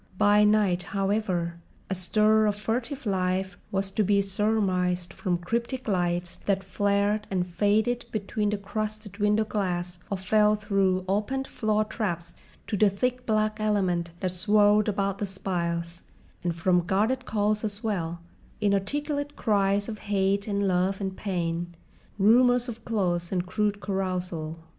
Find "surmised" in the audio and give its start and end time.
4.23-5.13